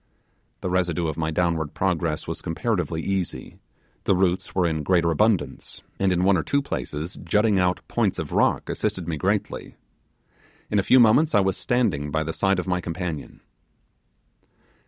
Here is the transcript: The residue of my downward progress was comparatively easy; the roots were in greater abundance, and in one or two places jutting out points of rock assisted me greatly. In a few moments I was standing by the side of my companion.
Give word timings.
The 0.61 0.69
residue 0.71 1.05
of 1.07 1.15
my 1.15 1.29
downward 1.29 1.75
progress 1.75 2.27
was 2.27 2.41
comparatively 2.41 3.03
easy; 3.03 3.59
the 4.05 4.15
roots 4.15 4.55
were 4.55 4.65
in 4.65 4.81
greater 4.81 5.11
abundance, 5.11 5.83
and 5.99 6.11
in 6.11 6.23
one 6.23 6.35
or 6.37 6.41
two 6.41 6.63
places 6.63 7.19
jutting 7.23 7.59
out 7.59 7.87
points 7.87 8.17
of 8.17 8.31
rock 8.31 8.67
assisted 8.67 9.07
me 9.07 9.17
greatly. 9.17 9.75
In 10.71 10.79
a 10.79 10.83
few 10.83 10.99
moments 10.99 11.35
I 11.35 11.39
was 11.41 11.55
standing 11.55 12.09
by 12.09 12.23
the 12.23 12.33
side 12.33 12.57
of 12.57 12.65
my 12.65 12.81
companion. 12.81 13.41